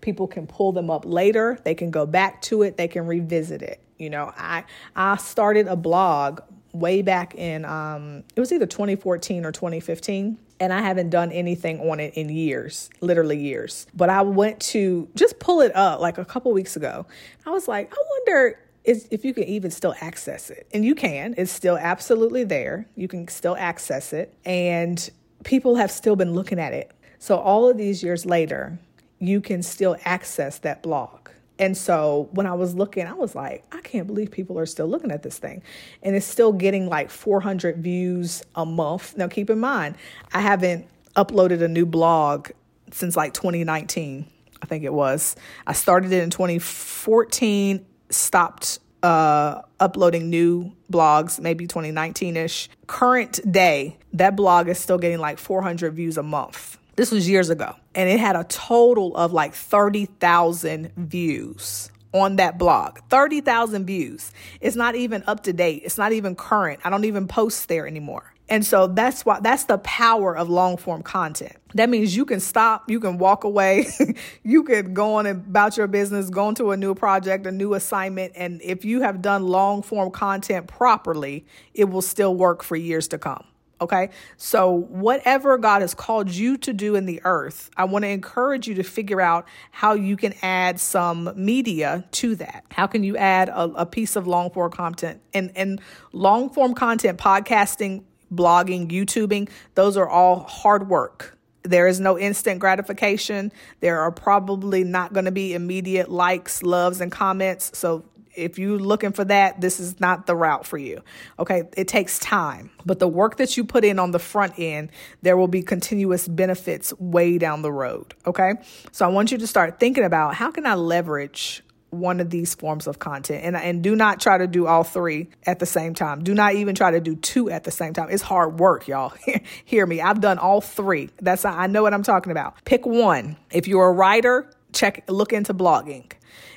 People 0.00 0.26
can 0.26 0.46
pull 0.46 0.72
them 0.72 0.90
up 0.90 1.04
later. 1.04 1.58
They 1.62 1.74
can 1.74 1.90
go 1.90 2.06
back 2.06 2.40
to 2.42 2.62
it. 2.62 2.78
They 2.78 2.88
can 2.88 3.06
revisit 3.06 3.60
it. 3.60 3.80
You 3.98 4.08
know, 4.08 4.32
I 4.34 4.64
I 4.96 5.18
started 5.18 5.68
a 5.68 5.76
blog 5.76 6.40
way 6.72 7.02
back 7.02 7.34
in 7.34 7.66
um, 7.66 8.24
it 8.34 8.40
was 8.40 8.50
either 8.50 8.64
2014 8.64 9.44
or 9.44 9.52
2015 9.52 10.38
and 10.58 10.72
I 10.72 10.80
haven't 10.80 11.10
done 11.10 11.30
anything 11.32 11.80
on 11.80 12.00
it 12.00 12.14
in 12.14 12.30
years, 12.30 12.88
literally 13.02 13.38
years. 13.38 13.86
But 13.94 14.08
I 14.08 14.22
went 14.22 14.58
to 14.60 15.06
just 15.14 15.38
pull 15.38 15.60
it 15.60 15.76
up 15.76 16.00
like 16.00 16.16
a 16.16 16.24
couple 16.24 16.50
weeks 16.52 16.76
ago. 16.76 17.04
I 17.44 17.50
was 17.50 17.68
like, 17.68 17.92
I 17.92 18.02
wonder 18.10 18.58
is 18.84 19.06
if 19.10 19.24
you 19.24 19.34
can 19.34 19.44
even 19.44 19.70
still 19.70 19.94
access 20.00 20.48
it. 20.48 20.66
And 20.72 20.82
you 20.84 20.94
can, 20.94 21.34
it's 21.36 21.52
still 21.52 21.76
absolutely 21.76 22.44
there. 22.44 22.86
You 22.96 23.06
can 23.06 23.28
still 23.28 23.56
access 23.58 24.14
it. 24.14 24.34
And 24.44 25.10
people 25.44 25.76
have 25.76 25.90
still 25.90 26.16
been 26.16 26.32
looking 26.32 26.58
at 26.58 26.72
it. 26.72 26.90
So 27.22 27.38
all 27.38 27.68
of 27.68 27.76
these 27.76 28.02
years 28.02 28.26
later, 28.26 28.80
you 29.20 29.40
can 29.40 29.62
still 29.62 29.96
access 30.04 30.58
that 30.58 30.82
blog. 30.82 31.28
And 31.56 31.76
so 31.76 32.28
when 32.32 32.48
I 32.48 32.54
was 32.54 32.74
looking, 32.74 33.06
I 33.06 33.12
was 33.12 33.36
like, 33.36 33.64
I 33.70 33.80
can't 33.80 34.08
believe 34.08 34.32
people 34.32 34.58
are 34.58 34.66
still 34.66 34.88
looking 34.88 35.12
at 35.12 35.22
this 35.22 35.38
thing. 35.38 35.62
And 36.02 36.16
it's 36.16 36.26
still 36.26 36.52
getting 36.52 36.88
like 36.88 37.10
400 37.10 37.76
views 37.76 38.42
a 38.56 38.66
month. 38.66 39.16
Now, 39.16 39.28
keep 39.28 39.50
in 39.50 39.60
mind, 39.60 39.94
I 40.32 40.40
haven't 40.40 40.88
uploaded 41.14 41.62
a 41.62 41.68
new 41.68 41.86
blog 41.86 42.50
since 42.90 43.14
like 43.16 43.34
2019, 43.34 44.26
I 44.60 44.66
think 44.66 44.82
it 44.82 44.92
was. 44.92 45.36
I 45.64 45.74
started 45.74 46.12
it 46.12 46.24
in 46.24 46.30
2014 46.30 47.86
stopped 48.10 48.80
uh, 49.04 49.62
uploading 49.78 50.28
new 50.28 50.72
blogs, 50.90 51.38
maybe 51.38 51.68
2019 51.68 52.36
ish. 52.36 52.68
Current 52.88 53.38
day, 53.52 53.96
that 54.12 54.34
blog 54.34 54.66
is 54.66 54.80
still 54.80 54.98
getting 54.98 55.20
like 55.20 55.38
400 55.38 55.94
views 55.94 56.18
a 56.18 56.24
month. 56.24 56.78
This 56.96 57.10
was 57.10 57.28
years 57.28 57.50
ago. 57.50 57.74
And 57.94 58.08
it 58.08 58.20
had 58.20 58.36
a 58.36 58.44
total 58.44 59.16
of 59.16 59.32
like 59.32 59.54
30,000 59.54 60.92
views 60.96 61.90
on 62.12 62.36
that 62.36 62.58
blog. 62.58 62.98
30,000 63.08 63.86
views. 63.86 64.32
It's 64.60 64.76
not 64.76 64.94
even 64.94 65.24
up 65.26 65.44
to 65.44 65.52
date. 65.52 65.82
It's 65.84 65.98
not 65.98 66.12
even 66.12 66.34
current. 66.34 66.80
I 66.84 66.90
don't 66.90 67.04
even 67.04 67.26
post 67.26 67.68
there 67.68 67.86
anymore. 67.86 68.32
And 68.48 68.66
so 68.66 68.86
that's 68.86 69.24
why 69.24 69.40
that's 69.40 69.64
the 69.64 69.78
power 69.78 70.36
of 70.36 70.50
long 70.50 70.76
form 70.76 71.02
content. 71.02 71.56
That 71.74 71.88
means 71.88 72.14
you 72.14 72.26
can 72.26 72.38
stop, 72.38 72.90
you 72.90 73.00
can 73.00 73.16
walk 73.16 73.44
away, 73.44 73.86
you 74.42 74.62
can 74.64 74.92
go 74.92 75.14
on 75.14 75.24
about 75.24 75.78
your 75.78 75.86
business, 75.86 76.28
go 76.28 76.50
into 76.50 76.70
a 76.70 76.76
new 76.76 76.94
project, 76.94 77.46
a 77.46 77.52
new 77.52 77.72
assignment. 77.72 78.34
And 78.36 78.60
if 78.60 78.84
you 78.84 79.00
have 79.00 79.22
done 79.22 79.46
long 79.46 79.80
form 79.80 80.10
content 80.10 80.66
properly, 80.66 81.46
it 81.72 81.84
will 81.84 82.02
still 82.02 82.34
work 82.34 82.62
for 82.62 82.76
years 82.76 83.08
to 83.08 83.18
come. 83.18 83.44
Okay. 83.82 84.10
So, 84.36 84.70
whatever 84.70 85.58
God 85.58 85.82
has 85.82 85.92
called 85.92 86.30
you 86.30 86.56
to 86.58 86.72
do 86.72 86.94
in 86.94 87.04
the 87.04 87.20
earth, 87.24 87.68
I 87.76 87.82
want 87.82 88.04
to 88.04 88.08
encourage 88.08 88.68
you 88.68 88.76
to 88.76 88.84
figure 88.84 89.20
out 89.20 89.44
how 89.72 89.94
you 89.94 90.16
can 90.16 90.34
add 90.40 90.78
some 90.78 91.32
media 91.34 92.04
to 92.12 92.36
that. 92.36 92.64
How 92.70 92.86
can 92.86 93.02
you 93.02 93.16
add 93.16 93.48
a, 93.48 93.62
a 93.74 93.84
piece 93.84 94.14
of 94.14 94.28
long 94.28 94.50
form 94.50 94.70
content 94.70 95.20
and, 95.34 95.50
and 95.56 95.80
long 96.12 96.48
form 96.48 96.74
content, 96.74 97.18
podcasting, 97.18 98.04
blogging, 98.32 98.88
YouTubing? 98.88 99.48
Those 99.74 99.96
are 99.96 100.08
all 100.08 100.44
hard 100.44 100.88
work. 100.88 101.36
There 101.64 101.88
is 101.88 101.98
no 101.98 102.16
instant 102.16 102.60
gratification. 102.60 103.50
There 103.80 104.00
are 104.00 104.12
probably 104.12 104.84
not 104.84 105.12
going 105.12 105.24
to 105.24 105.32
be 105.32 105.54
immediate 105.54 106.08
likes, 106.08 106.62
loves, 106.62 107.00
and 107.00 107.10
comments. 107.10 107.76
So 107.76 108.04
if 108.34 108.58
you're 108.58 108.78
looking 108.78 109.12
for 109.12 109.24
that, 109.24 109.60
this 109.60 109.80
is 109.80 110.00
not 110.00 110.26
the 110.26 110.34
route 110.34 110.66
for 110.66 110.78
you. 110.78 111.02
Okay, 111.38 111.64
it 111.76 111.88
takes 111.88 112.18
time, 112.18 112.70
but 112.84 112.98
the 112.98 113.08
work 113.08 113.36
that 113.36 113.56
you 113.56 113.64
put 113.64 113.84
in 113.84 113.98
on 113.98 114.10
the 114.10 114.18
front 114.18 114.54
end, 114.58 114.90
there 115.22 115.36
will 115.36 115.48
be 115.48 115.62
continuous 115.62 116.28
benefits 116.28 116.92
way 116.98 117.38
down 117.38 117.62
the 117.62 117.72
road. 117.72 118.14
Okay, 118.26 118.54
so 118.90 119.04
I 119.04 119.08
want 119.08 119.32
you 119.32 119.38
to 119.38 119.46
start 119.46 119.78
thinking 119.78 120.04
about 120.04 120.34
how 120.34 120.50
can 120.50 120.66
I 120.66 120.74
leverage 120.74 121.62
one 121.92 122.20
of 122.20 122.30
these 122.30 122.54
forms 122.54 122.86
of 122.86 122.98
content 122.98 123.44
and 123.44 123.54
and 123.54 123.82
do 123.82 123.94
not 123.94 124.18
try 124.18 124.38
to 124.38 124.46
do 124.46 124.66
all 124.66 124.82
three 124.82 125.28
at 125.46 125.58
the 125.58 125.66
same 125.66 125.92
time. 125.92 126.24
Do 126.24 126.32
not 126.32 126.54
even 126.54 126.74
try 126.74 126.90
to 126.90 127.00
do 127.00 127.14
two 127.14 127.50
at 127.50 127.64
the 127.64 127.70
same 127.70 127.92
time. 127.92 128.08
It's 128.10 128.22
hard 128.22 128.58
work, 128.58 128.88
y'all. 128.88 129.12
Hear 129.66 129.84
me. 129.84 130.00
I've 130.00 130.20
done 130.20 130.38
all 130.38 130.62
three. 130.62 131.10
That's 131.20 131.44
I 131.44 131.66
know 131.66 131.82
what 131.82 131.92
I'm 131.92 132.02
talking 132.02 132.32
about. 132.32 132.64
Pick 132.64 132.86
one. 132.86 133.36
If 133.50 133.68
you're 133.68 133.88
a 133.88 133.92
writer, 133.92 134.48
check 134.72 135.04
look 135.08 135.32
into 135.32 135.54
blogging. 135.54 136.12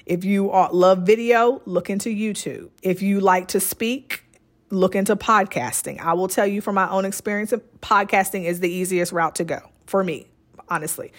If 0.05 0.23
you 0.23 0.51
are, 0.51 0.71
love 0.71 0.99
video, 0.99 1.61
look 1.65 1.89
into 1.89 2.09
YouTube. 2.09 2.69
If 2.81 3.01
you 3.01 3.19
like 3.19 3.49
to 3.49 3.59
speak, 3.59 4.23
look 4.69 4.95
into 4.95 5.15
podcasting. 5.15 5.99
I 5.99 6.13
will 6.13 6.27
tell 6.27 6.47
you 6.47 6.61
from 6.61 6.75
my 6.75 6.89
own 6.89 7.05
experience, 7.05 7.53
podcasting 7.81 8.45
is 8.45 8.59
the 8.59 8.69
easiest 8.69 9.11
route 9.11 9.35
to 9.35 9.43
go 9.43 9.59
for 9.85 10.03
me, 10.03 10.27
honestly. 10.69 11.11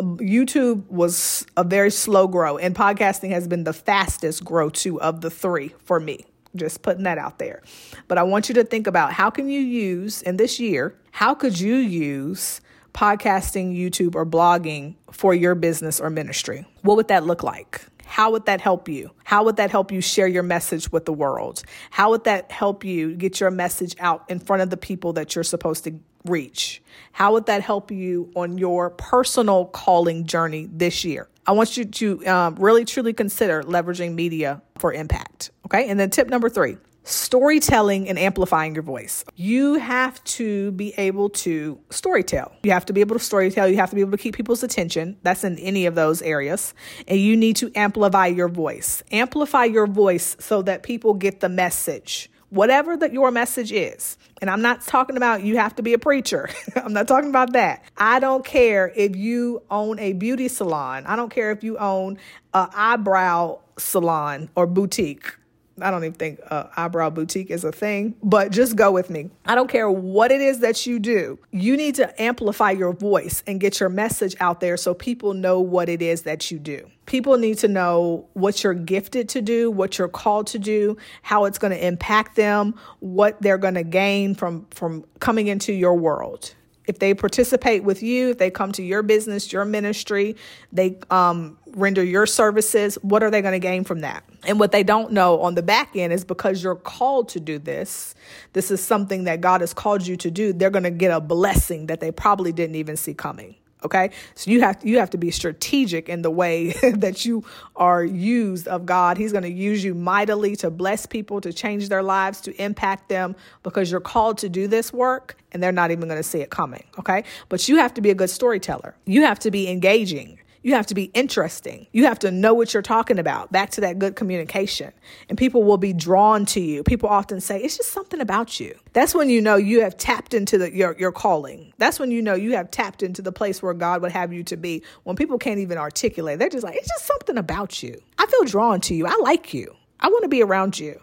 YouTube 0.00 0.86
was 0.88 1.46
a 1.56 1.64
very 1.64 1.90
slow 1.90 2.26
grow, 2.26 2.58
and 2.58 2.74
podcasting 2.74 3.30
has 3.30 3.46
been 3.46 3.64
the 3.64 3.72
fastest 3.72 4.44
grow 4.44 4.68
too 4.68 5.00
of 5.00 5.20
the 5.20 5.30
three 5.30 5.74
for 5.84 6.00
me. 6.00 6.24
Just 6.56 6.82
putting 6.82 7.04
that 7.04 7.18
out 7.18 7.38
there. 7.38 7.62
But 8.08 8.18
I 8.18 8.22
want 8.24 8.48
you 8.48 8.54
to 8.56 8.64
think 8.64 8.86
about 8.86 9.12
how 9.12 9.30
can 9.30 9.48
you 9.48 9.60
use 9.60 10.22
in 10.22 10.36
this 10.36 10.58
year, 10.58 10.98
how 11.12 11.34
could 11.34 11.60
you 11.60 11.76
use 11.76 12.60
podcasting, 12.98 13.78
YouTube, 13.78 14.16
or 14.16 14.26
blogging 14.26 14.96
for 15.12 15.32
your 15.32 15.54
business 15.54 16.00
or 16.00 16.10
ministry? 16.10 16.66
What 16.82 16.96
would 16.96 17.06
that 17.06 17.24
look 17.24 17.44
like? 17.44 17.80
How 18.04 18.32
would 18.32 18.46
that 18.46 18.60
help 18.60 18.88
you? 18.88 19.12
How 19.22 19.44
would 19.44 19.54
that 19.58 19.70
help 19.70 19.92
you 19.92 20.00
share 20.00 20.26
your 20.26 20.42
message 20.42 20.90
with 20.90 21.04
the 21.04 21.12
world? 21.12 21.62
How 21.90 22.10
would 22.10 22.24
that 22.24 22.50
help 22.50 22.82
you 22.82 23.14
get 23.14 23.38
your 23.38 23.52
message 23.52 23.94
out 24.00 24.28
in 24.28 24.40
front 24.40 24.62
of 24.62 24.70
the 24.70 24.76
people 24.76 25.12
that 25.12 25.36
you're 25.36 25.44
supposed 25.44 25.84
to 25.84 25.94
reach? 26.24 26.82
How 27.12 27.34
would 27.34 27.46
that 27.46 27.62
help 27.62 27.92
you 27.92 28.32
on 28.34 28.58
your 28.58 28.90
personal 28.90 29.66
calling 29.66 30.24
journey 30.24 30.68
this 30.72 31.04
year? 31.04 31.28
I 31.46 31.52
want 31.52 31.76
you 31.76 31.84
to 31.84 32.26
um, 32.26 32.56
really 32.56 32.84
truly 32.84 33.12
consider 33.12 33.62
leveraging 33.62 34.14
media 34.14 34.60
for 34.76 34.92
impact. 34.92 35.52
Okay. 35.66 35.88
And 35.88 36.00
then 36.00 36.10
tip 36.10 36.28
number 36.28 36.48
three 36.48 36.78
storytelling 37.08 38.08
and 38.08 38.18
amplifying 38.18 38.74
your 38.74 38.82
voice. 38.82 39.24
You 39.34 39.74
have 39.74 40.22
to 40.24 40.72
be 40.72 40.92
able 40.98 41.30
to 41.30 41.78
storytell. 41.88 42.52
You 42.62 42.72
have 42.72 42.84
to 42.86 42.92
be 42.92 43.00
able 43.00 43.18
to 43.18 43.24
storytell. 43.24 43.70
You 43.70 43.76
have 43.76 43.90
to 43.90 43.96
be 43.96 44.02
able 44.02 44.12
to 44.12 44.18
keep 44.18 44.36
people's 44.36 44.62
attention. 44.62 45.16
That's 45.22 45.42
in 45.42 45.58
any 45.58 45.86
of 45.86 45.94
those 45.94 46.20
areas. 46.20 46.74
And 47.06 47.18
you 47.18 47.36
need 47.36 47.56
to 47.56 47.72
amplify 47.74 48.26
your 48.26 48.48
voice. 48.48 49.02
Amplify 49.10 49.64
your 49.64 49.86
voice 49.86 50.36
so 50.38 50.62
that 50.62 50.82
people 50.82 51.14
get 51.14 51.40
the 51.40 51.48
message. 51.48 52.30
Whatever 52.50 52.96
that 52.96 53.12
your 53.12 53.30
message 53.30 53.72
is. 53.72 54.16
And 54.40 54.48
I'm 54.50 54.62
not 54.62 54.82
talking 54.82 55.16
about 55.16 55.42
you 55.42 55.56
have 55.56 55.74
to 55.76 55.82
be 55.82 55.94
a 55.94 55.98
preacher. 55.98 56.48
I'm 56.76 56.92
not 56.92 57.08
talking 57.08 57.30
about 57.30 57.54
that. 57.54 57.84
I 57.96 58.20
don't 58.20 58.44
care 58.44 58.92
if 58.94 59.16
you 59.16 59.62
own 59.70 59.98
a 59.98 60.12
beauty 60.12 60.48
salon. 60.48 61.04
I 61.06 61.16
don't 61.16 61.30
care 61.30 61.50
if 61.50 61.64
you 61.64 61.78
own 61.78 62.18
a 62.54 62.68
eyebrow 62.74 63.60
salon 63.78 64.50
or 64.54 64.66
boutique 64.66 65.37
I 65.80 65.90
don't 65.90 66.04
even 66.04 66.14
think 66.14 66.40
uh, 66.50 66.64
eyebrow 66.76 67.10
boutique 67.10 67.50
is 67.50 67.64
a 67.64 67.72
thing, 67.72 68.14
but 68.22 68.50
just 68.50 68.76
go 68.76 68.92
with 68.92 69.10
me. 69.10 69.30
I 69.46 69.54
don't 69.54 69.68
care 69.68 69.90
what 69.90 70.30
it 70.30 70.40
is 70.40 70.60
that 70.60 70.86
you 70.86 70.98
do. 70.98 71.38
You 71.50 71.76
need 71.76 71.94
to 71.96 72.20
amplify 72.22 72.72
your 72.72 72.92
voice 72.92 73.42
and 73.46 73.60
get 73.60 73.80
your 73.80 73.88
message 73.88 74.36
out 74.40 74.60
there 74.60 74.76
so 74.76 74.94
people 74.94 75.34
know 75.34 75.60
what 75.60 75.88
it 75.88 76.02
is 76.02 76.22
that 76.22 76.50
you 76.50 76.58
do. 76.58 76.88
People 77.06 77.38
need 77.38 77.58
to 77.58 77.68
know 77.68 78.28
what 78.34 78.62
you're 78.62 78.74
gifted 78.74 79.30
to 79.30 79.40
do, 79.40 79.70
what 79.70 79.96
you're 79.96 80.08
called 80.08 80.46
to 80.48 80.58
do, 80.58 80.96
how 81.22 81.46
it's 81.46 81.58
going 81.58 81.70
to 81.72 81.86
impact 81.86 82.36
them, 82.36 82.74
what 83.00 83.40
they're 83.40 83.58
going 83.58 83.74
to 83.74 83.84
gain 83.84 84.34
from 84.34 84.66
from 84.70 85.04
coming 85.18 85.46
into 85.46 85.72
your 85.72 85.94
world 85.94 86.54
if 86.88 86.98
they 86.98 87.12
participate 87.12 87.84
with 87.84 88.02
you, 88.02 88.30
if 88.30 88.38
they 88.38 88.50
come 88.50 88.72
to 88.72 88.82
your 88.82 89.02
business, 89.02 89.52
your 89.52 89.66
ministry, 89.66 90.34
they 90.72 90.98
um, 91.10 91.58
render 91.66 92.02
your 92.02 92.26
services, 92.26 92.96
what 93.02 93.22
are 93.22 93.30
they 93.30 93.42
going 93.42 93.52
to 93.52 93.58
gain 93.58 93.84
from 93.84 94.00
that? 94.00 94.24
And 94.44 94.58
what 94.58 94.72
they 94.72 94.82
don't 94.82 95.12
know 95.12 95.40
on 95.42 95.54
the 95.54 95.62
back 95.62 95.94
end 95.94 96.14
is 96.14 96.24
because 96.24 96.62
you're 96.62 96.74
called 96.74 97.28
to 97.30 97.40
do 97.40 97.58
this, 97.58 98.14
this 98.54 98.70
is 98.70 98.82
something 98.82 99.24
that 99.24 99.42
God 99.42 99.60
has 99.60 99.74
called 99.74 100.06
you 100.06 100.16
to 100.16 100.30
do, 100.30 100.54
they're 100.54 100.70
going 100.70 100.84
to 100.84 100.90
get 100.90 101.10
a 101.10 101.20
blessing 101.20 101.86
that 101.86 102.00
they 102.00 102.10
probably 102.10 102.52
didn't 102.52 102.76
even 102.76 102.96
see 102.96 103.12
coming. 103.12 103.54
Okay. 103.84 104.10
So 104.34 104.50
you 104.50 104.60
have 104.60 104.84
you 104.84 104.98
have 104.98 105.10
to 105.10 105.18
be 105.18 105.30
strategic 105.30 106.08
in 106.08 106.22
the 106.22 106.30
way 106.30 106.72
that 106.94 107.24
you 107.24 107.44
are 107.76 108.04
used 108.04 108.66
of 108.66 108.86
God. 108.86 109.16
He's 109.16 109.32
going 109.32 109.44
to 109.44 109.50
use 109.50 109.84
you 109.84 109.94
mightily 109.94 110.56
to 110.56 110.70
bless 110.70 111.06
people, 111.06 111.40
to 111.40 111.52
change 111.52 111.88
their 111.88 112.02
lives, 112.02 112.40
to 112.42 112.62
impact 112.62 113.08
them 113.08 113.36
because 113.62 113.90
you're 113.90 114.00
called 114.00 114.38
to 114.38 114.48
do 114.48 114.66
this 114.66 114.92
work 114.92 115.36
and 115.52 115.62
they're 115.62 115.72
not 115.72 115.90
even 115.90 116.08
going 116.08 116.18
to 116.18 116.28
see 116.28 116.40
it 116.40 116.50
coming. 116.50 116.84
Okay. 116.98 117.24
But 117.48 117.68
you 117.68 117.76
have 117.76 117.94
to 117.94 118.00
be 118.00 118.10
a 118.10 118.14
good 118.14 118.30
storyteller. 118.30 118.94
You 119.06 119.22
have 119.22 119.38
to 119.40 119.50
be 119.50 119.68
engaging. 119.68 120.37
You 120.62 120.74
have 120.74 120.86
to 120.86 120.94
be 120.94 121.04
interesting. 121.14 121.86
You 121.92 122.04
have 122.04 122.18
to 122.20 122.30
know 122.30 122.54
what 122.54 122.74
you're 122.74 122.82
talking 122.82 123.18
about. 123.18 123.52
Back 123.52 123.70
to 123.70 123.80
that 123.82 123.98
good 123.98 124.16
communication. 124.16 124.92
And 125.28 125.38
people 125.38 125.62
will 125.62 125.76
be 125.78 125.92
drawn 125.92 126.44
to 126.46 126.60
you. 126.60 126.82
People 126.82 127.08
often 127.08 127.40
say, 127.40 127.60
it's 127.60 127.76
just 127.76 127.92
something 127.92 128.20
about 128.20 128.58
you. 128.58 128.76
That's 128.92 129.14
when 129.14 129.30
you 129.30 129.40
know 129.40 129.56
you 129.56 129.82
have 129.82 129.96
tapped 129.96 130.34
into 130.34 130.58
the, 130.58 130.74
your, 130.74 130.96
your 130.98 131.12
calling. 131.12 131.72
That's 131.78 132.00
when 132.00 132.10
you 132.10 132.20
know 132.22 132.34
you 132.34 132.52
have 132.56 132.70
tapped 132.70 133.02
into 133.02 133.22
the 133.22 133.32
place 133.32 133.62
where 133.62 133.74
God 133.74 134.02
would 134.02 134.12
have 134.12 134.32
you 134.32 134.42
to 134.44 134.56
be. 134.56 134.82
When 135.04 135.16
people 135.16 135.38
can't 135.38 135.60
even 135.60 135.78
articulate, 135.78 136.38
they're 136.38 136.48
just 136.48 136.64
like, 136.64 136.76
it's 136.76 136.88
just 136.88 137.06
something 137.06 137.38
about 137.38 137.82
you. 137.82 138.00
I 138.18 138.26
feel 138.26 138.44
drawn 138.44 138.80
to 138.82 138.94
you. 138.94 139.06
I 139.06 139.16
like 139.22 139.54
you. 139.54 139.74
I 140.00 140.08
want 140.08 140.22
to 140.22 140.28
be 140.28 140.42
around 140.42 140.78
you 140.78 141.00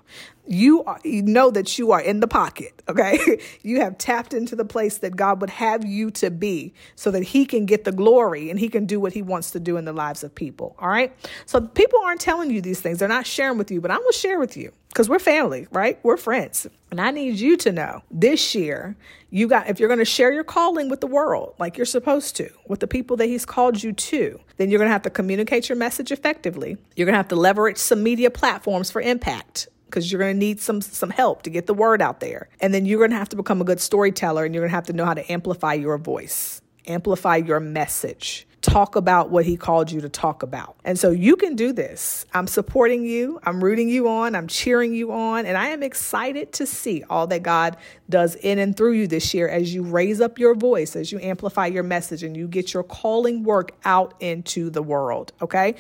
you, 0.48 0.86
know 1.04 1.52
that 1.52 1.78
you 1.78 1.92
are 1.92 2.02
in 2.02 2.20
the 2.20 2.28
pocket, 2.28 2.82
okay? 2.88 3.40
you 3.62 3.82
have 3.82 3.98
tapped 3.98 4.34
into 4.34 4.56
the 4.56 4.66
place 4.66 5.00
that 5.00 5.16
God 5.16 5.42
would 5.42 5.50
have 5.50 5.86
you 5.86 6.12
to 6.12 6.30
be 6.30 6.74
so 6.96 7.12
that 7.12 7.24
He 7.24 7.46
can 7.46 7.66
get 7.66 7.84
the 7.84 7.92
glory 7.92 8.50
and 8.50 8.60
He 8.60 8.70
can 8.70 8.86
do 8.86 9.00
what 9.00 9.14
He 9.14 9.22
wants 9.22 9.52
to 9.52 9.60
do 9.60 9.78
in 9.78 9.86
the 9.86 9.94
lives 9.94 10.24
of 10.24 10.34
people, 10.34 10.76
all 10.80 10.90
right? 10.90 11.16
So 11.46 11.62
people 11.62 12.00
aren't 12.04 12.22
telling 12.22 12.52
you 12.52 12.62
these 12.62 12.82
things, 12.82 13.00
they're 13.00 13.08
not 13.08 13.28
sharing 13.28 13.58
with 13.58 13.72
you, 13.72 13.82
but 13.82 13.92
I'm 13.92 14.00
gonna 14.00 14.14
share 14.14 14.40
with 14.40 14.56
you 14.58 14.72
because 14.96 15.10
we're 15.10 15.20
family, 15.20 15.68
right? 15.72 16.00
We're 16.04 16.16
friends. 16.16 16.68
And 16.90 17.02
I 17.02 17.12
need 17.12 17.38
you 17.38 17.58
to 17.58 17.72
know 17.74 18.04
this 18.10 18.56
year, 18.56 18.96
you 19.30 19.50
got, 19.50 19.68
if 19.68 19.78
you're 19.78 19.90
going 19.90 20.00
to 20.00 20.06
share 20.06 20.32
your 20.32 20.46
calling 20.46 20.88
with 20.88 21.02
the 21.02 21.08
world 21.08 21.54
like 21.60 21.76
you're 21.76 21.86
supposed 21.86 22.38
to, 22.38 22.50
with 22.70 22.80
the 22.80 22.88
people 22.88 23.18
that 23.18 23.26
He's 23.26 23.46
called 23.46 23.84
you 23.84 23.92
to, 23.92 24.40
then 24.56 24.70
you're 24.70 24.78
going 24.78 24.88
to 24.88 24.94
have 24.94 25.02
to 25.02 25.10
communicate 25.10 25.68
your 25.68 25.76
message 25.78 26.14
effectively. 26.14 26.78
You're 26.96 27.06
going 27.06 27.14
to 27.14 27.18
have 27.18 27.28
to 27.28 27.36
leverage 27.36 27.76
some 27.76 28.02
media 28.02 28.32
platforms 28.32 28.90
for 28.90 29.02
impact 29.02 29.68
because 29.86 30.12
you're 30.12 30.20
going 30.20 30.36
to 30.36 30.40
need 30.40 30.60
some 30.60 30.82
some 30.82 31.10
help 31.10 31.44
to 31.44 31.50
get 31.50 31.68
the 31.68 31.74
word 31.74 32.02
out 32.02 32.20
there. 32.20 32.50
And 32.60 32.74
then 32.74 32.86
you're 32.86 33.00
going 33.00 33.12
to 33.12 33.18
have 33.18 33.30
to 33.30 33.36
become 33.36 33.62
a 33.62 33.64
good 33.64 33.80
storyteller 33.80 34.46
and 34.46 34.54
you're 34.54 34.62
going 34.62 34.72
to 34.72 34.76
have 34.76 34.86
to 34.88 34.94
know 34.94 35.06
how 35.06 35.14
to 35.14 35.32
amplify 35.32 35.74
your 35.74 35.98
voice, 35.98 36.62
amplify 36.88 37.38
your 37.38 37.60
message. 37.60 38.48
Talk 38.62 38.96
about 38.96 39.30
what 39.30 39.46
he 39.46 39.58
called 39.58 39.92
you 39.92 40.02
to 40.02 40.10
talk 40.10 40.42
about. 40.42 40.76
And 40.84 40.98
so 40.98 41.12
you 41.12 41.36
can 41.36 41.56
do 41.56 41.72
this. 41.72 42.26
I'm 42.34 42.48
supporting 42.48 43.06
you. 43.06 43.40
I'm 43.44 43.64
rooting 43.64 43.90
you 43.90 44.10
on. 44.10 44.34
I'm 44.34 44.48
cheering 44.48 44.96
you 44.96 45.12
on. 45.12 45.46
And 45.46 45.56
I 45.56 45.68
am 45.68 45.84
excited 45.84 46.52
to 46.54 46.66
see 46.66 47.04
all 47.08 47.28
that 47.28 47.44
God 47.44 47.78
does 48.10 48.34
in 48.34 48.58
and 48.58 48.76
through 48.76 48.94
you 48.94 49.06
this 49.06 49.36
year 49.36 49.48
as 49.48 49.72
you 49.72 49.84
raise 49.84 50.20
up 50.20 50.40
your 50.40 50.56
voice, 50.56 50.96
as 50.96 51.12
you 51.12 51.20
amplify 51.20 51.68
your 51.68 51.84
message, 51.84 52.24
and 52.24 52.36
you 52.36 52.48
get 52.48 52.74
your 52.74 52.82
calling 52.82 53.44
work 53.44 53.74
out 53.86 54.16
into 54.20 54.72
the 54.72 54.82
world. 54.82 55.32
Okay. 55.44 55.76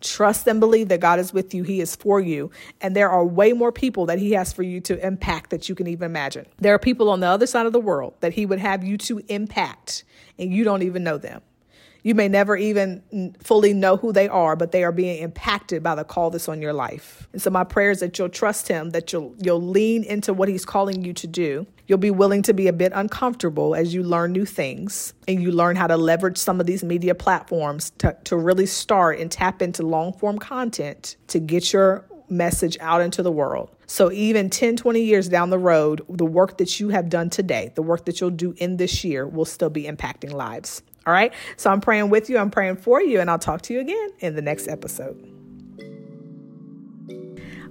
Trust 0.00 0.46
and 0.46 0.60
believe 0.60 0.88
that 0.88 1.00
God 1.00 1.18
is 1.18 1.32
with 1.32 1.54
you. 1.54 1.62
He 1.62 1.80
is 1.80 1.96
for 1.96 2.20
you. 2.20 2.50
And 2.80 2.94
there 2.94 3.10
are 3.10 3.24
way 3.24 3.52
more 3.52 3.72
people 3.72 4.06
that 4.06 4.18
He 4.18 4.32
has 4.32 4.52
for 4.52 4.62
you 4.62 4.80
to 4.82 5.06
impact 5.06 5.50
that 5.50 5.68
you 5.68 5.74
can 5.74 5.86
even 5.86 6.06
imagine. 6.06 6.46
There 6.58 6.74
are 6.74 6.78
people 6.78 7.10
on 7.10 7.20
the 7.20 7.26
other 7.26 7.46
side 7.46 7.66
of 7.66 7.72
the 7.72 7.80
world 7.80 8.14
that 8.20 8.34
He 8.34 8.46
would 8.46 8.58
have 8.58 8.84
you 8.84 8.96
to 8.98 9.20
impact, 9.28 10.04
and 10.38 10.52
you 10.52 10.64
don't 10.64 10.82
even 10.82 11.04
know 11.04 11.18
them. 11.18 11.42
You 12.04 12.14
may 12.14 12.28
never 12.28 12.56
even 12.56 13.34
fully 13.42 13.74
know 13.74 13.96
who 13.96 14.12
they 14.12 14.28
are, 14.28 14.54
but 14.54 14.70
they 14.70 14.84
are 14.84 14.92
being 14.92 15.20
impacted 15.20 15.82
by 15.82 15.96
the 15.96 16.04
call 16.04 16.30
that's 16.30 16.48
on 16.48 16.62
your 16.62 16.72
life. 16.72 17.28
And 17.32 17.42
so 17.42 17.50
my 17.50 17.64
prayer 17.64 17.90
is 17.90 18.00
that 18.00 18.18
you'll 18.18 18.28
trust 18.28 18.68
him, 18.68 18.90
that 18.90 19.12
you'll 19.12 19.34
you'll 19.38 19.60
lean 19.60 20.04
into 20.04 20.32
what 20.32 20.48
he's 20.48 20.64
calling 20.64 21.04
you 21.04 21.12
to 21.14 21.26
do, 21.26 21.66
You'll 21.88 21.98
be 21.98 22.10
willing 22.10 22.42
to 22.42 22.52
be 22.52 22.68
a 22.68 22.72
bit 22.72 22.92
uncomfortable 22.94 23.74
as 23.74 23.94
you 23.94 24.02
learn 24.02 24.32
new 24.32 24.44
things 24.44 25.14
and 25.26 25.42
you 25.42 25.50
learn 25.50 25.74
how 25.74 25.86
to 25.86 25.96
leverage 25.96 26.36
some 26.36 26.60
of 26.60 26.66
these 26.66 26.84
media 26.84 27.14
platforms 27.14 27.90
to, 27.98 28.16
to 28.24 28.36
really 28.36 28.66
start 28.66 29.18
and 29.18 29.32
tap 29.32 29.62
into 29.62 29.82
long 29.82 30.12
form 30.12 30.38
content 30.38 31.16
to 31.28 31.40
get 31.40 31.72
your 31.72 32.04
message 32.28 32.76
out 32.80 33.00
into 33.00 33.22
the 33.22 33.32
world. 33.32 33.70
So 33.86 34.12
even 34.12 34.50
10, 34.50 34.76
20 34.76 35.00
years 35.00 35.30
down 35.30 35.48
the 35.48 35.58
road, 35.58 36.02
the 36.10 36.26
work 36.26 36.58
that 36.58 36.78
you 36.78 36.90
have 36.90 37.08
done 37.08 37.30
today, 37.30 37.72
the 37.74 37.82
work 37.82 38.04
that 38.04 38.20
you'll 38.20 38.30
do 38.30 38.54
in 38.58 38.76
this 38.76 39.02
year 39.02 39.26
will 39.26 39.46
still 39.46 39.70
be 39.70 39.84
impacting 39.84 40.32
lives. 40.32 40.82
All 41.06 41.14
right. 41.14 41.32
So 41.56 41.70
I'm 41.70 41.80
praying 41.80 42.10
with 42.10 42.28
you. 42.28 42.36
I'm 42.36 42.50
praying 42.50 42.76
for 42.76 43.00
you. 43.00 43.18
And 43.18 43.30
I'll 43.30 43.38
talk 43.38 43.62
to 43.62 43.72
you 43.72 43.80
again 43.80 44.10
in 44.18 44.36
the 44.36 44.42
next 44.42 44.68
episode. 44.68 45.37